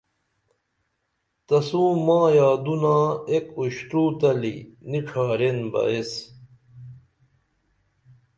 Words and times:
تسو 1.47 1.83
ما 2.05 2.21
یادونا 2.39 2.97
ایک 3.29 3.47
اُشترو 3.57 4.03
تلی 4.19 4.55
نی 4.89 4.99
ڇھارین 5.07 5.57
بہ 5.71 5.81
ایس 5.89 6.11